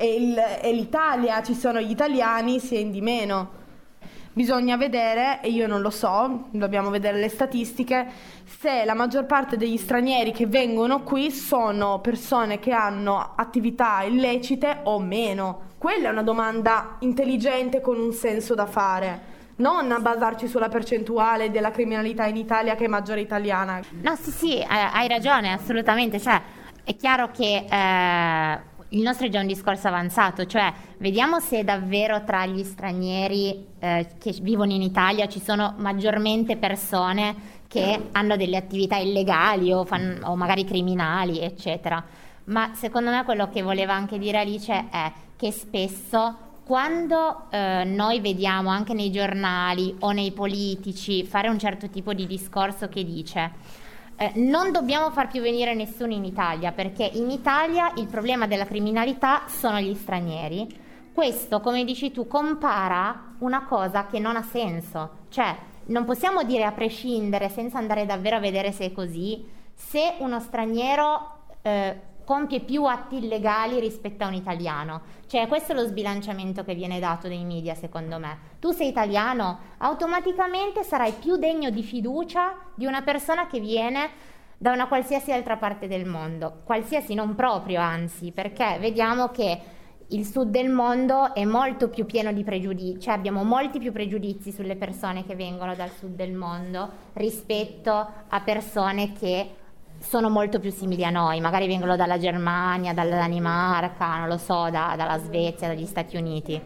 è 0.02 0.72
l'Italia, 0.72 1.44
ci 1.44 1.54
sono 1.54 1.80
gli 1.80 1.92
italiani, 1.92 2.60
si 2.60 2.76
è 2.76 2.80
in 2.80 2.92
di 2.92 3.02
meno. 3.02 3.60
bisogna 4.34 4.78
vedere, 4.78 5.42
e 5.42 5.50
io 5.50 5.68
non 5.68 5.82
lo 5.82 5.90
so, 5.90 6.48
dobbiamo 6.52 6.90
vedere 6.90 7.20
le 7.20 7.30
statistiche, 7.30 8.08
se 8.46 8.86
la 8.86 8.94
maggior 8.94 9.26
parte 9.26 9.58
degli 9.58 9.78
stranieri 9.78 10.32
che 10.32 10.48
vengono 10.48 11.02
qui 11.02 11.32
sono 11.32 12.00
persone 12.00 12.60
che 12.60 12.72
hanno 12.72 13.34
attività 13.36 14.02
illecite 14.04 14.80
o 14.84 15.00
meno. 15.00 15.70
Quella 15.78 16.10
è 16.10 16.12
una 16.12 16.24
domanda 16.24 16.98
intelligente 17.00 17.82
con 17.82 18.00
un 18.00 18.14
senso 18.14 18.56
da 18.56 18.66
fare. 18.66 19.30
Non 19.58 19.92
a 19.92 20.00
basarci 20.00 20.48
sulla 20.48 20.70
percentuale 20.70 21.52
della 21.52 21.72
criminalità 21.72 22.26
in 22.26 22.36
Italia 22.36 22.76
che 22.76 22.86
è 22.86 22.88
maggiore 22.88 23.22
italiana. 23.22 23.80
No, 24.02 24.16
sì, 24.16 24.32
sì, 24.32 24.58
eh, 24.58 24.66
hai 24.68 25.08
ragione, 25.08 25.54
assolutamente. 25.54 26.20
Cioè, 26.20 26.42
è 26.84 26.96
chiaro 26.96 27.30
che 27.32 27.66
eh, 27.70 28.60
il 28.94 29.02
nostro 29.02 29.28
è 29.28 29.30
già 29.30 29.40
un 29.40 29.48
discorso 29.48 29.88
avanzato, 29.88 30.46
cioè 30.46 30.72
vediamo 30.98 31.40
se 31.40 31.64
davvero 31.64 32.24
tra 32.24 32.46
gli 32.46 32.64
stranieri 32.64 33.68
eh, 33.80 34.08
che 34.20 34.36
vivono 34.42 34.74
in 34.74 34.82
Italia 34.82 35.28
ci 35.28 35.40
sono 35.40 35.76
maggiormente 35.78 36.58
persone 36.58 37.60
che 37.68 38.10
hanno 38.12 38.36
delle 38.36 38.58
attività 38.58 38.98
illegali 38.98 39.72
o, 39.72 39.86
fan, 39.86 40.22
o 40.26 40.36
magari 40.36 40.66
criminali, 40.66 41.40
eccetera. 41.40 42.04
Ma 42.46 42.72
secondo 42.74 43.12
me 43.12 43.24
quello 43.24 43.48
che 43.48 43.62
voleva 43.62 43.94
anche 43.94 44.18
dire 44.18 44.40
Alice 44.40 44.90
è 44.90 45.12
che 45.38 45.52
spesso 45.52 46.50
quando 46.66 47.50
eh, 47.50 47.84
noi 47.86 48.20
vediamo 48.20 48.70
anche 48.70 48.94
nei 48.94 49.10
giornali 49.10 49.96
o 50.00 50.12
nei 50.12 50.32
politici 50.32 51.26
fare 51.26 51.48
un 51.48 51.58
certo 51.58 51.90
tipo 51.90 52.14
di 52.14 52.28
discorso 52.28 52.90
che 52.90 53.06
dice 53.06 53.52
eh, 54.22 54.34
non 54.36 54.72
dobbiamo 54.72 55.10
far 55.10 55.30
più 55.30 55.42
venire 55.42 55.74
nessuno 55.74 56.14
in 56.14 56.24
Italia 56.24 56.72
perché 56.72 57.10
in 57.14 57.32
Italia 57.32 57.92
il 57.96 58.06
problema 58.06 58.46
della 58.46 58.68
criminalità 58.68 59.48
sono 59.48 59.80
gli 59.80 59.96
stranieri. 59.96 60.68
Questo, 61.12 61.60
come 61.60 61.84
dici 61.84 62.12
tu, 62.12 62.28
compara 62.28 63.34
una 63.40 63.66
cosa 63.66 64.06
che 64.06 64.20
non 64.20 64.36
ha 64.36 64.44
senso. 64.44 65.26
Cioè, 65.30 65.56
non 65.86 66.06
possiamo 66.06 66.44
dire 66.44 66.66
a 66.66 66.72
prescindere, 66.72 67.50
senza 67.50 67.80
andare 67.80 68.06
davvero 68.06 68.36
a 68.36 68.40
vedere 68.40 68.72
se 68.72 68.86
è 68.86 68.92
così, 68.92 69.44
se 69.74 70.14
uno 70.20 70.40
straniero 70.40 71.40
eh, 71.64 72.00
compie 72.32 72.62
più 72.62 72.86
atti 72.86 73.18
illegali 73.18 73.78
rispetto 73.82 74.24
a 74.24 74.28
un 74.28 74.36
italiano. 74.36 75.02
Cioè, 75.28 75.48
questo 75.48 75.74
è 75.74 75.76
lo 75.76 75.86
sbilanciamento 75.86 76.64
che 76.64 76.74
viene 76.74 76.98
dato 76.98 77.28
dai 77.28 77.44
media, 77.44 77.76
secondo 77.76 78.20
me. 78.20 78.38
Tu 78.62 78.72
sei 78.72 78.88
italiano, 78.88 79.60
automaticamente 79.80 80.82
sarai 80.84 81.12
più 81.12 81.36
degno 81.36 81.70
di 81.70 81.84
fiducia 81.84 82.56
di 82.74 82.86
una 82.86 83.02
persona 83.02 83.48
che 83.48 83.60
viene 83.60 84.10
da 84.58 84.72
una 84.72 84.88
qualsiasi 84.88 85.34
altra 85.34 85.58
parte 85.58 85.90
del 85.90 86.06
mondo, 86.06 86.62
qualsiasi 86.64 87.16
non 87.16 87.36
proprio, 87.36 87.82
anzi, 87.82 88.32
perché 88.32 88.78
vediamo 88.80 89.28
che 89.28 89.60
il 90.08 90.26
sud 90.26 90.52
del 90.52 90.70
mondo 90.70 91.34
è 91.34 91.44
molto 91.44 91.90
più 91.90 92.06
pieno 92.06 92.32
di 92.32 92.46
pregiudizi, 92.46 93.02
cioè 93.02 93.14
abbiamo 93.14 93.44
molti 93.44 93.78
più 93.78 93.92
pregiudizi 93.92 94.54
sulle 94.54 94.78
persone 94.78 95.26
che 95.26 95.36
vengono 95.36 95.76
dal 95.76 95.90
sud 95.90 96.16
del 96.16 96.32
mondo 96.32 96.90
rispetto 97.14 97.92
a 98.30 98.42
persone 98.42 99.12
che 99.12 99.56
sono 100.02 100.30
molto 100.30 100.60
più 100.60 100.72
simili 100.72 101.06
a 101.06 101.10
noi, 101.10 101.40
magari 101.40 101.68
vengono 101.68 101.96
dalla 101.96 102.18
Germania, 102.18 102.94
dalla 102.94 103.18
Danimarca, 103.18 104.18
non 104.18 104.28
lo 104.28 104.38
so, 104.38 104.70
da, 104.70 104.96
dalla 104.98 105.20
Svezia, 105.20 105.68
dagli 105.68 105.86
Stati 105.86 106.18
Uniti. 106.18 106.62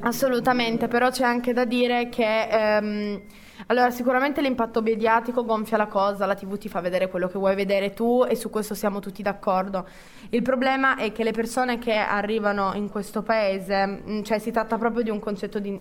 Assolutamente, 0.00 0.86
però 0.86 1.10
c'è 1.10 1.24
anche 1.24 1.52
da 1.52 1.64
dire 1.64 2.08
che 2.08 2.48
ehm, 2.48 3.22
allora 3.66 3.90
sicuramente 3.90 4.40
l'impatto 4.40 4.80
mediatico 4.80 5.44
gonfia 5.44 5.76
la 5.76 5.86
cosa, 5.86 6.24
la 6.24 6.34
TV 6.34 6.56
ti 6.56 6.68
fa 6.68 6.80
vedere 6.80 7.08
quello 7.08 7.26
che 7.26 7.36
vuoi 7.36 7.56
vedere 7.56 7.92
tu 7.92 8.24
e 8.28 8.36
su 8.36 8.48
questo 8.48 8.74
siamo 8.74 9.00
tutti 9.00 9.22
d'accordo. 9.22 9.86
Il 10.30 10.42
problema 10.42 10.96
è 10.96 11.10
che 11.10 11.24
le 11.24 11.32
persone 11.32 11.78
che 11.78 11.94
arrivano 11.94 12.72
in 12.74 12.90
questo 12.90 13.22
paese, 13.22 13.86
mm, 13.86 14.22
cioè 14.22 14.38
si 14.38 14.52
tratta 14.52 14.78
proprio 14.78 15.02
di 15.02 15.10
un 15.10 15.18
concetto 15.18 15.58
di, 15.58 15.78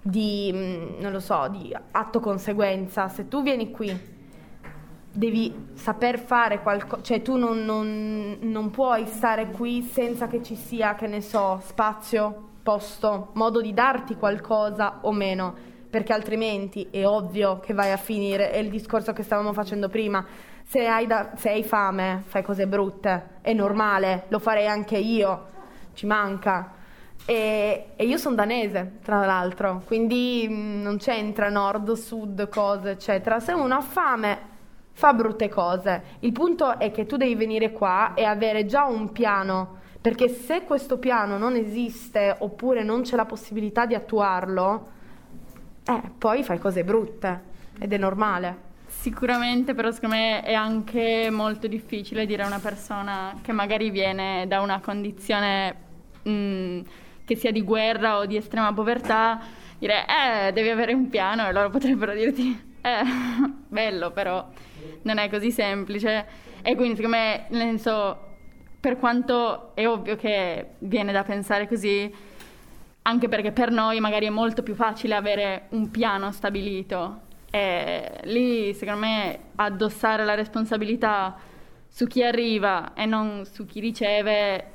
di 0.00 0.50
mm, 0.52 1.00
non 1.00 1.12
lo 1.12 1.20
so, 1.20 1.46
di 1.50 1.76
atto 1.90 2.20
conseguenza. 2.20 3.08
Se 3.08 3.28
tu 3.28 3.42
vieni 3.42 3.70
qui 3.70 4.13
devi 5.16 5.68
saper 5.74 6.18
fare 6.18 6.60
qualcosa, 6.60 7.00
cioè 7.02 7.22
tu 7.22 7.36
non, 7.36 7.64
non, 7.64 8.38
non, 8.40 8.70
puoi 8.70 9.06
stare 9.06 9.48
qui 9.50 9.82
senza 9.82 10.26
che 10.26 10.42
ci 10.42 10.56
sia, 10.56 10.96
che 10.96 11.06
ne 11.06 11.20
so, 11.20 11.60
spazio, 11.64 12.48
posto, 12.64 13.30
modo 13.34 13.60
di 13.60 13.72
darti 13.72 14.16
qualcosa 14.16 14.98
o 15.02 15.12
meno, 15.12 15.54
perché 15.88 16.12
altrimenti 16.12 16.88
è 16.90 17.06
ovvio 17.06 17.60
che 17.60 17.72
vai 17.74 17.92
a 17.92 17.96
finire, 17.96 18.50
è 18.50 18.58
il 18.58 18.70
discorso 18.70 19.12
che 19.12 19.22
stavamo 19.22 19.52
facendo 19.52 19.88
prima, 19.88 20.24
se 20.64 20.84
hai, 20.84 21.06
da, 21.06 21.30
se 21.36 21.50
hai 21.50 21.62
fame 21.62 22.24
fai 22.26 22.42
cose 22.42 22.66
brutte, 22.66 23.38
è 23.40 23.52
normale, 23.52 24.24
lo 24.28 24.40
farei 24.40 24.66
anche 24.66 24.96
io, 24.96 25.46
ci 25.94 26.06
manca. 26.06 26.72
E, 27.26 27.90
e, 27.94 28.04
io 28.04 28.18
sono 28.18 28.34
danese, 28.34 28.98
tra 29.02 29.24
l'altro, 29.24 29.82
quindi 29.86 30.46
mh, 30.48 30.82
non 30.82 30.98
c'entra 30.98 31.48
nord, 31.48 31.92
sud, 31.92 32.48
cose, 32.48 32.90
eccetera. 32.90 33.38
Se 33.38 33.52
uno 33.52 33.76
ha 33.76 33.80
fame 33.80 34.52
fa 34.94 35.12
brutte 35.12 35.48
cose. 35.48 36.02
Il 36.20 36.32
punto 36.32 36.78
è 36.78 36.90
che 36.90 37.04
tu 37.04 37.16
devi 37.16 37.34
venire 37.34 37.72
qua 37.72 38.14
e 38.14 38.24
avere 38.24 38.64
già 38.64 38.84
un 38.84 39.12
piano, 39.12 39.80
perché 40.00 40.28
se 40.28 40.62
questo 40.62 40.98
piano 40.98 41.36
non 41.36 41.56
esiste 41.56 42.34
oppure 42.38 42.82
non 42.82 43.02
c'è 43.02 43.16
la 43.16 43.26
possibilità 43.26 43.86
di 43.86 43.94
attuarlo, 43.94 44.92
eh, 45.84 46.00
poi 46.16 46.42
fai 46.42 46.58
cose 46.58 46.84
brutte 46.84 47.52
ed 47.78 47.92
è 47.92 47.98
normale. 47.98 48.72
Sicuramente, 48.86 49.74
però 49.74 49.90
secondo 49.90 50.14
me 50.14 50.42
è 50.42 50.54
anche 50.54 51.28
molto 51.30 51.66
difficile 51.66 52.24
dire 52.24 52.44
a 52.44 52.46
una 52.46 52.60
persona 52.60 53.38
che 53.42 53.52
magari 53.52 53.90
viene 53.90 54.46
da 54.46 54.60
una 54.60 54.80
condizione 54.80 55.74
mh, 56.22 56.80
che 57.24 57.36
sia 57.36 57.50
di 57.50 57.62
guerra 57.62 58.18
o 58.18 58.26
di 58.26 58.36
estrema 58.36 58.72
povertà, 58.72 59.40
dire 59.78 60.04
eh, 60.06 60.52
devi 60.52 60.68
avere 60.68 60.94
un 60.94 61.08
piano 61.08 61.46
e 61.46 61.52
loro 61.52 61.68
potrebbero 61.70 62.14
dirti 62.14 62.72
eh, 62.80 63.02
bello 63.68 64.10
però 64.12 64.46
non 65.02 65.18
è 65.18 65.28
così 65.28 65.50
semplice. 65.50 66.26
E 66.62 66.74
quindi 66.76 66.96
secondo 66.96 67.16
nel 67.16 67.48
senso, 67.50 68.18
per 68.80 68.98
quanto 68.98 69.74
è 69.74 69.86
ovvio 69.86 70.16
che 70.16 70.70
viene 70.78 71.12
da 71.12 71.22
pensare 71.22 71.68
così, 71.68 72.12
anche 73.02 73.28
perché 73.28 73.52
per 73.52 73.70
noi 73.70 74.00
magari 74.00 74.26
è 74.26 74.30
molto 74.30 74.62
più 74.62 74.74
facile 74.74 75.14
avere 75.14 75.66
un 75.70 75.90
piano 75.90 76.32
stabilito. 76.32 77.20
E 77.50 78.20
lì 78.24 78.74
secondo 78.74 79.00
me 79.00 79.38
addossare 79.56 80.24
la 80.24 80.34
responsabilità 80.34 81.36
su 81.88 82.06
chi 82.06 82.24
arriva 82.24 82.92
e 82.94 83.06
non 83.06 83.44
su 83.44 83.66
chi 83.66 83.78
riceve 83.78 84.72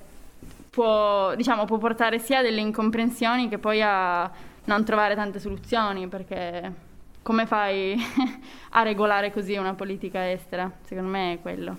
può, 0.70 1.36
diciamo, 1.36 1.66
può 1.66 1.78
portare 1.78 2.20
sia 2.20 2.42
delle 2.42 2.62
incomprensioni 2.62 3.50
che 3.50 3.58
poi 3.58 3.82
a 3.82 4.32
non 4.66 4.86
trovare 4.86 5.16
tante 5.16 5.40
soluzioni 5.40 6.08
perché 6.08 6.88
come 7.30 7.46
fai 7.46 7.96
a 8.74 8.82
regolare 8.82 9.32
così 9.32 9.56
una 9.56 9.76
politica 9.76 10.32
estera? 10.32 10.72
Secondo 10.82 11.12
me 11.12 11.34
è 11.34 11.40
quello. 11.40 11.78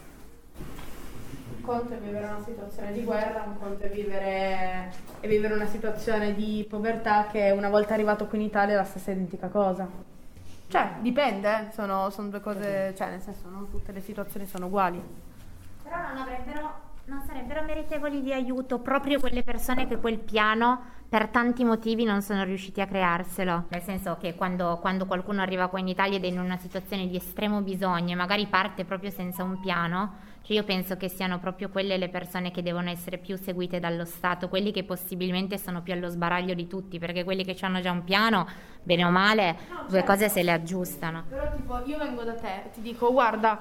Un 1.57 1.63
conto 1.63 1.93
è 1.93 1.97
vivere 1.97 2.25
una 2.25 2.41
situazione 2.45 2.93
di 2.93 3.03
guerra, 3.03 3.43
un 3.49 3.59
conto 3.59 3.83
è 3.83 3.91
vivere, 3.91 4.93
è 5.19 5.27
vivere 5.27 5.55
una 5.55 5.67
situazione 5.67 6.37
di 6.37 6.65
povertà 6.71 7.27
che 7.27 7.51
una 7.51 7.69
volta 7.69 7.95
arrivato 7.95 8.29
qui 8.29 8.39
in 8.39 8.45
Italia 8.45 8.75
è 8.75 8.77
la 8.77 8.85
stessa 8.85 9.11
identica 9.11 9.49
cosa. 9.49 9.89
Cioè, 10.69 10.93
dipende, 11.01 11.49
eh. 11.49 11.73
sono, 11.73 12.11
sono 12.11 12.29
due 12.29 12.41
cose, 12.41 12.95
cioè 12.97 13.11
nel 13.11 13.21
senso 13.21 13.49
non 13.49 13.69
tutte 13.69 13.91
le 13.91 14.01
situazioni 14.01 14.47
sono 14.47 14.67
uguali. 14.67 15.03
Però 15.83 15.97
non 15.97 16.17
avrebbero 16.17 16.89
non 17.07 17.23
sarebbero 17.27 17.65
meritevoli 17.65 18.23
di 18.23 18.33
aiuto 18.33 18.79
proprio 18.79 19.19
quelle 19.19 19.43
persone 19.43 19.89
che 19.89 19.99
quel 19.99 20.19
piano 20.19 20.99
per 21.11 21.27
tanti 21.27 21.65
motivi 21.65 22.05
non 22.05 22.23
sono 22.23 22.45
riusciti 22.45 22.81
a 22.81 22.87
crearselo. 22.87 23.65
Nel 23.71 23.83
senso 23.83 24.17
che 24.21 24.37
quando, 24.37 24.79
quando 24.81 25.07
qualcuno 25.07 25.43
arriva 25.43 25.67
qua 25.67 25.81
in 25.81 25.89
Italia 25.89 26.19
ed 26.19 26.25
è 26.25 26.29
in 26.29 26.39
una 26.39 26.57
situazione 26.57 27.09
di 27.09 27.17
estremo 27.17 27.63
bisogno 27.63 28.13
e 28.13 28.15
magari 28.15 28.47
parte 28.47 28.85
proprio 28.85 29.11
senza 29.11 29.43
un 29.43 29.59
piano, 29.59 30.13
cioè 30.43 30.55
io 30.55 30.63
penso 30.63 30.97
che 30.97 31.09
siano 31.09 31.41
proprio 31.41 31.69
quelle 31.69 31.99
le 31.99 32.09
persone 32.11 32.53
che 32.53 32.63
devono 32.63 32.91
essere 32.91 33.19
più 33.19 33.37
seguite 33.37 33.81
dallo 33.81 34.05
Stato, 34.05 34.49
quelli 34.49 34.71
che 34.71 34.85
possibilmente 34.85 35.59
sono 35.59 35.83
più 35.83 35.93
allo 35.95 36.07
sbaraglio 36.07 36.55
di 36.55 36.69
tutti, 36.69 37.01
perché 37.01 37.25
quelli 37.25 37.43
che 37.45 37.57
hanno 37.63 37.81
già 37.81 37.91
un 37.91 38.05
piano, 38.05 38.47
bene 38.81 39.05
o 39.05 39.11
male, 39.11 39.57
no, 39.69 39.87
due 39.89 39.99
certo. 39.99 40.13
cose 40.13 40.29
se 40.29 40.45
le 40.45 40.53
aggiustano. 40.53 41.25
Però 41.29 41.57
tipo 41.57 41.83
io 41.87 41.99
vengo 41.99 42.23
da 42.23 42.35
te 42.35 42.67
e 42.67 42.71
ti 42.73 42.83
dico 42.83 43.11
guarda, 43.11 43.59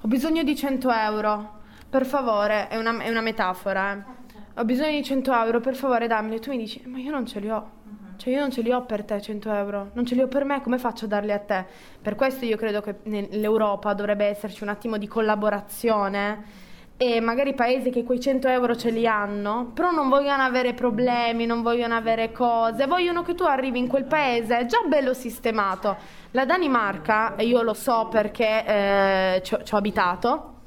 ho 0.00 0.08
bisogno 0.08 0.42
di 0.42 0.56
100 0.56 0.90
euro 0.90 1.58
per 1.90 2.06
favore, 2.06 2.68
è 2.68 2.78
una, 2.78 2.96
è 2.98 3.10
una 3.10 3.20
metafora, 3.20 3.92
eh. 3.92 4.19
Ho 4.54 4.64
bisogno 4.64 4.90
di 4.90 5.04
100 5.04 5.32
euro, 5.32 5.60
per 5.60 5.74
favore 5.74 6.06
dammeli. 6.06 6.36
E 6.36 6.40
tu 6.40 6.50
mi 6.50 6.58
dici, 6.58 6.82
ma 6.86 6.98
io 6.98 7.10
non 7.10 7.26
ce 7.26 7.40
li 7.40 7.50
ho. 7.50 7.78
Cioè 8.16 8.34
io 8.34 8.40
non 8.40 8.50
ce 8.50 8.60
li 8.60 8.70
ho 8.70 8.82
per 8.82 9.04
te 9.04 9.18
100 9.18 9.50
euro, 9.50 9.90
non 9.94 10.04
ce 10.04 10.14
li 10.14 10.20
ho 10.20 10.28
per 10.28 10.44
me, 10.44 10.60
come 10.60 10.76
faccio 10.76 11.06
a 11.06 11.08
darli 11.08 11.32
a 11.32 11.38
te? 11.38 11.64
Per 12.02 12.16
questo 12.16 12.44
io 12.44 12.58
credo 12.58 12.82
che 12.82 12.96
nell'Europa 13.04 13.94
dovrebbe 13.94 14.26
esserci 14.26 14.62
un 14.62 14.68
attimo 14.68 14.98
di 14.98 15.08
collaborazione 15.08 16.68
e 16.98 17.18
magari 17.20 17.54
paesi 17.54 17.88
che 17.88 18.04
quei 18.04 18.20
100 18.20 18.46
euro 18.48 18.76
ce 18.76 18.90
li 18.90 19.06
hanno, 19.06 19.70
però 19.72 19.90
non 19.90 20.10
vogliono 20.10 20.42
avere 20.42 20.74
problemi, 20.74 21.46
non 21.46 21.62
vogliono 21.62 21.94
avere 21.94 22.30
cose, 22.30 22.86
vogliono 22.86 23.22
che 23.22 23.34
tu 23.34 23.44
arrivi 23.44 23.78
in 23.78 23.88
quel 23.88 24.04
paese 24.04 24.66
già 24.66 24.80
bello 24.86 25.14
sistemato. 25.14 25.96
La 26.32 26.44
Danimarca, 26.44 27.36
e 27.36 27.46
io 27.46 27.62
lo 27.62 27.72
so 27.72 28.08
perché 28.10 28.66
eh, 28.66 29.42
ci 29.42 29.54
ho 29.54 29.76
abitato, 29.78 30.58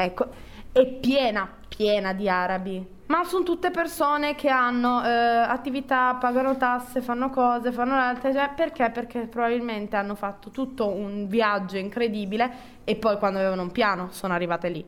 Ecco, 0.00 0.28
è 0.72 0.86
piena, 0.86 1.48
piena 1.68 2.12
di 2.12 2.28
arabi. 2.28 2.96
Ma 3.06 3.24
sono 3.24 3.42
tutte 3.42 3.70
persone 3.70 4.34
che 4.34 4.48
hanno 4.48 5.02
eh, 5.02 5.08
attività, 5.08 6.18
pagano 6.20 6.58
tasse, 6.58 7.00
fanno 7.00 7.30
cose, 7.30 7.72
fanno 7.72 7.94
altre, 7.94 8.34
cioè, 8.34 8.50
perché? 8.54 8.90
Perché 8.90 9.20
probabilmente 9.20 9.96
hanno 9.96 10.14
fatto 10.14 10.50
tutto 10.50 10.88
un 10.88 11.26
viaggio 11.26 11.78
incredibile 11.78 12.50
e 12.84 12.96
poi 12.96 13.16
quando 13.16 13.38
avevano 13.38 13.62
un 13.62 13.72
piano 13.72 14.08
sono 14.10 14.34
arrivate 14.34 14.68
lì. 14.68 14.84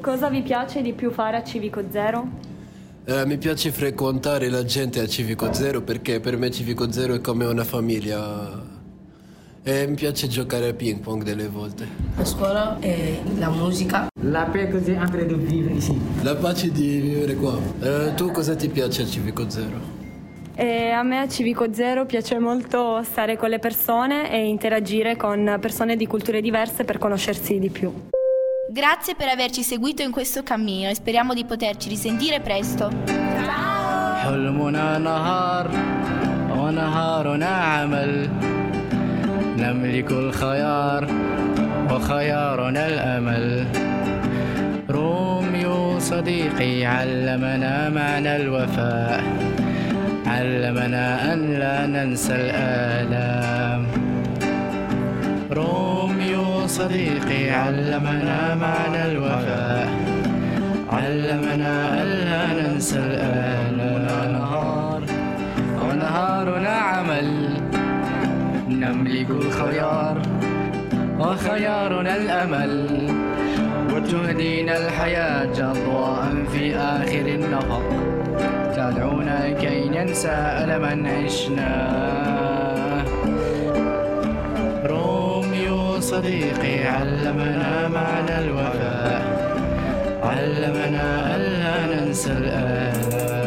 Cosa 0.00 0.28
vi 0.28 0.42
piace 0.42 0.82
di 0.82 0.92
più 0.92 1.10
fare 1.10 1.36
a 1.36 1.42
Civico 1.42 1.82
Zero? 1.90 2.28
Eh, 3.04 3.26
mi 3.26 3.38
piace 3.38 3.72
frequentare 3.72 4.48
la 4.48 4.64
gente 4.64 5.00
a 5.00 5.08
Civico 5.08 5.52
Zero 5.52 5.80
perché 5.80 6.20
per 6.20 6.36
me 6.36 6.52
Civico 6.52 6.92
Zero 6.92 7.14
è 7.14 7.20
come 7.20 7.44
una 7.44 7.64
famiglia. 7.64 8.77
E 9.68 9.86
mi 9.86 9.96
piace 9.96 10.28
giocare 10.28 10.70
a 10.70 10.72
ping 10.72 10.98
pong 10.98 11.22
delle 11.22 11.46
volte. 11.46 11.86
La 12.16 12.24
scuola 12.24 12.78
e 12.80 13.20
la 13.36 13.50
musica. 13.50 14.08
La 14.22 14.44
pace 14.44 14.96
anche 14.96 15.26
di 15.26 15.34
vivere, 15.34 15.78
sì. 15.78 15.94
La 16.22 16.34
pace 16.36 16.72
di 16.72 16.98
vivere 16.98 17.34
qua. 17.34 17.58
Eh, 17.82 18.14
tu 18.14 18.30
cosa 18.30 18.56
ti 18.56 18.70
piace 18.70 19.02
a 19.02 19.04
Civico 19.04 19.50
Zero? 19.50 19.78
E 20.54 20.88
a 20.88 21.02
me 21.02 21.20
a 21.20 21.28
Civico 21.28 21.70
Zero 21.74 22.06
piace 22.06 22.38
molto 22.38 23.02
stare 23.02 23.36
con 23.36 23.50
le 23.50 23.58
persone 23.58 24.32
e 24.32 24.46
interagire 24.46 25.16
con 25.16 25.58
persone 25.60 25.96
di 25.96 26.06
culture 26.06 26.40
diverse 26.40 26.84
per 26.84 26.96
conoscersi 26.96 27.58
di 27.58 27.68
più. 27.68 27.92
Grazie 28.70 29.16
per 29.16 29.28
averci 29.28 29.62
seguito 29.62 30.00
in 30.00 30.12
questo 30.12 30.42
cammino 30.42 30.88
e 30.88 30.94
speriamo 30.94 31.34
di 31.34 31.44
poterci 31.44 31.90
risentire 31.90 32.40
presto. 32.40 32.90
Ciao! 33.04 34.16
نملك 39.58 40.10
الخيار 40.10 41.06
وخيارنا 41.90 42.86
الأمل. 42.86 43.64
روميو 44.90 45.98
صديقي 45.98 46.86
علمنا 46.86 47.88
معنى 47.88 48.36
الوفاء. 48.36 49.22
علمنا 50.26 51.32
أن 51.32 51.54
لا 51.54 51.86
ننسى 51.86 52.34
الآلام. 52.34 53.86
روميو 55.52 56.66
صديقي 56.66 57.50
علمنا 57.50 58.54
معنى 58.54 59.12
الوفاء. 59.12 59.88
علمنا 60.92 62.02
ألا 62.02 62.42
ننسى 62.62 62.98
الآلام. 62.98 63.58
نهار 64.32 65.02
ونهارنا 65.82 66.68
عمل. 66.68 67.47
نملك 68.80 69.30
الخيار 69.30 70.22
وخيارنا 71.18 72.16
الأمل 72.16 72.74
وتهدينا 73.92 74.76
الحياة 74.76 75.70
أضواء 75.70 76.44
في 76.52 76.76
آخر 76.76 77.26
النفق 77.38 77.82
تدعونا 78.76 79.50
كي 79.50 79.88
ننسى 79.88 80.36
ألما 80.62 80.94
عشناه 81.24 83.04
روميو 84.86 86.00
صديقي 86.00 86.84
علمنا 86.86 87.88
معنى 87.88 88.34
الوفاء. 88.44 89.22
علمنا 90.22 91.36
ألا 91.36 91.76
ننسى 91.94 92.32
الآلام 92.32 93.37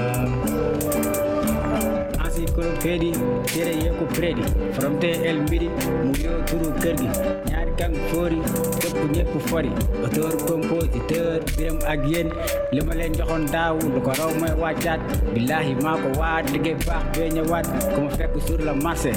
Kono 2.62 2.78
feedi 2.82 3.10
tere 3.50 3.74
yeko 3.74 4.06
predi. 4.14 4.44
Fromte 4.78 5.10
el 5.26 5.38
mbiri 5.42 5.68
mu 6.06 6.14
yo 6.24 6.34
turu 6.46 6.70
kër 6.82 6.94
gi 7.00 7.08
ñaari 7.50 7.72
gang 7.80 7.96
foori 8.10 8.38
képp 8.82 8.98
ñëpp 9.16 9.34
fori 9.50 9.72
auteur 10.06 10.34
compositeur 10.48 11.40
biram 11.58 11.80
ak 11.92 12.00
yéen 12.12 12.30
li 12.74 12.82
ma 12.88 12.94
leen 13.00 13.14
joxoon 13.18 13.46
daaw 13.54 13.76
lu 13.94 14.00
ko 14.06 14.12
raw 14.20 14.30
mooy 14.40 14.54
wàccaat 14.62 15.02
billahi 15.34 15.74
maa 15.84 15.98
ko 16.04 16.10
waat 16.22 16.46
liggéey 16.54 16.78
baax 16.88 17.04
bee 17.18 17.30
ñëwaat. 17.36 17.66
Ku 17.96 18.02
fekk 18.18 18.34
sur 18.46 18.60
le 18.68 18.74
marché 18.86 19.12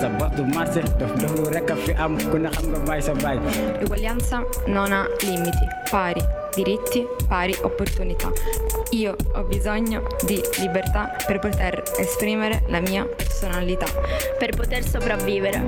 sa 0.00 0.08
du 0.36 0.42
marché. 0.54 0.82
Dof 1.00 1.12
doflu 1.20 1.48
rek 1.56 1.70
fi 1.84 1.92
am 2.04 2.18
ku 2.30 2.36
ne 2.38 2.48
xam 2.54 2.66
nga 2.70 2.78
bàyyi 2.86 3.02
sa 3.02 3.14
baay 3.22 3.38
L'uguaglianza 3.80 4.38
non 4.68 4.92
ha 4.92 5.00
limiti, 5.24 5.64
pari 5.90 6.20
diritti, 6.53 7.05
pari 7.27 7.55
opportunità. 7.61 8.31
Io 8.91 9.15
ho 9.33 9.43
bisogno 9.43 10.03
di 10.25 10.41
libertà 10.59 11.15
per 11.25 11.39
poter 11.39 11.83
esprimere 11.97 12.63
la 12.67 12.79
mia 12.79 13.03
personalità. 13.05 13.87
Per 14.37 14.55
poter 14.55 14.83
sopravvivere, 14.83 15.61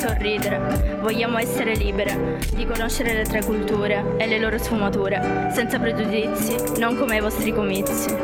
sorridere, 0.00 0.98
vogliamo 1.00 1.38
essere 1.38 1.74
libere 1.74 2.38
di 2.54 2.66
conoscere 2.66 3.14
le 3.14 3.24
tre 3.24 3.42
culture 3.42 4.16
e 4.18 4.26
le 4.26 4.38
loro 4.38 4.58
sfumature, 4.58 5.50
senza 5.52 5.78
pregiudizi, 5.78 6.56
non 6.78 6.96
come 6.96 7.16
i 7.16 7.20
vostri 7.20 7.52
comizi. 7.52 8.14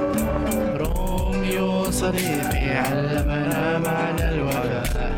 روميو 0.80 1.90
صديقي 1.90 2.68
علمنا 2.86 3.78
معنى 3.78 4.24
الوفاء 4.28 5.12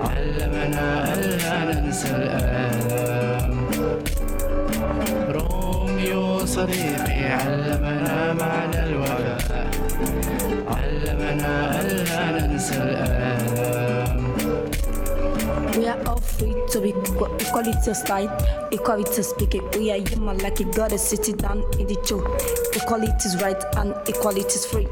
علمنا 0.00 1.14
ألا 1.14 1.80
ننسى 1.80 2.10
الآلام 2.16 2.61
روميو 6.52 6.52
صديقي 6.52 7.24
علمنا 7.32 8.32
معنى 8.32 8.84
الوفاء 8.84 9.70
علمنا 10.68 11.80
ألا 11.80 12.46
ننسى 12.46 12.74
الآلام 12.76 14.28
We 15.78 15.86
are 15.86 16.00
all 16.10 16.20
free 16.34 16.54
to 16.72 16.78
be 16.84 16.90
equal- 16.90 17.34
equality 17.44 17.90
of 17.92 17.96
style, 18.04 18.30
equality 18.73 19.21
speaking. 19.31 19.65
We 19.77 19.91
are 19.93 20.01
human 20.09 20.37
like 20.39 20.59
a 20.59 20.65
goddess 20.77 21.03
sitting 21.09 21.37
down 21.37 21.59
in 21.79 21.85
the 21.87 21.97
show. 22.07 22.19
Equality 22.79 23.25
is 23.29 23.35
right 23.43 23.61
and 23.79 23.89
equality 24.11 24.55
is 24.59 24.65
free. 24.65 24.87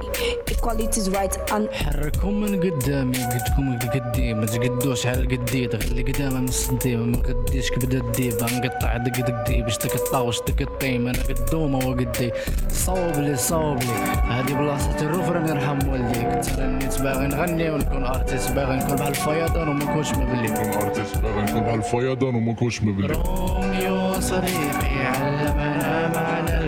Equality 0.53 0.99
is 1.01 1.09
right 1.17 1.35
and 1.55 1.67
حركهم 1.73 2.41
من 2.41 2.59
قدامي 2.59 3.17
قدكم 3.17 3.79
قدي. 3.93 4.33
ما 4.33 4.45
تقدوش 4.45 5.07
على 5.07 5.19
القديد 5.19 5.75
اللي 5.75 6.01
قدامه 6.01 6.39
من 6.39 6.47
الصديمة 6.47 7.05
ما 7.05 7.17
قديش 7.17 7.71
كبدا 7.71 7.97
الديبة 7.97 8.45
نقطع 8.57 8.97
دق 8.97 9.25
دق 9.25 9.43
دي 9.47 9.61
باش 9.61 9.77
تقطع 9.77 10.19
واش 10.19 10.39
تقطيم 10.39 11.07
أنا 11.07 11.23
قدومة 11.23 11.77
وقدي 11.77 12.31
صوب 12.69 13.15
لي 13.15 13.35
صوب 13.35 13.77
لي. 13.77 13.93
هذه 14.29 14.53
بلاصة 14.53 14.97
الروف 15.01 15.29
راني 15.29 15.51
نرحم 15.51 15.89
والديك 15.89 16.55
ترى 16.55 16.67
نيت 16.67 17.01
باغي 17.01 17.27
نغني 17.27 17.69
ونكون 17.69 18.03
ارتيست 18.03 18.51
باغي 18.51 18.75
نكون 18.75 18.95
بحال 18.95 19.09
الفيضان 19.09 19.67
وما 19.67 19.85
نكونش 19.85 20.11
مبلي 20.11 20.47
نكون 20.47 20.81
ارتيست 20.81 21.17
باغي 21.17 21.41
نكون 21.41 21.61
بحال 21.61 21.79
الفيضان 21.79 22.35
وما 22.35 22.51
نكونش 22.51 22.81
مبلي 22.81 23.13
يوصل 23.73 24.43
يبي 24.43 25.03
علمنا 25.03 26.11
معنى 26.15 26.60